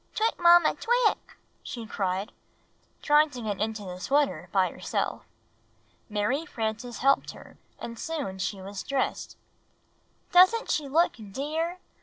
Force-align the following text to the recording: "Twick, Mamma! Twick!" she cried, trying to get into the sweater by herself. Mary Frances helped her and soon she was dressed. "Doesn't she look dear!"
"Twick, 0.15 0.39
Mamma! 0.39 0.73
Twick!" 0.73 1.37
she 1.61 1.85
cried, 1.85 2.31
trying 3.03 3.29
to 3.29 3.41
get 3.43 3.61
into 3.61 3.83
the 3.85 3.99
sweater 3.99 4.49
by 4.51 4.71
herself. 4.71 5.25
Mary 6.09 6.43
Frances 6.43 6.97
helped 7.01 7.33
her 7.33 7.55
and 7.77 7.99
soon 7.99 8.39
she 8.39 8.59
was 8.63 8.81
dressed. 8.81 9.37
"Doesn't 10.31 10.71
she 10.71 10.87
look 10.89 11.17
dear!" 11.29 11.77